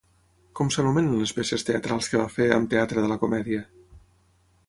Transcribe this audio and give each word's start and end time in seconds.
Com 0.59 0.69
s'anomenen 0.75 1.17
les 1.23 1.33
peces 1.39 1.65
teatrals 1.67 2.09
que 2.13 2.21
va 2.23 2.33
fer 2.37 2.47
amb 2.57 2.73
Teatre 2.73 3.03
de 3.05 3.11
la 3.13 3.19
Comèdia? 3.27 3.63